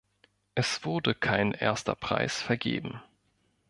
[0.55, 3.01] Es wurde kein erster Preis vergeben.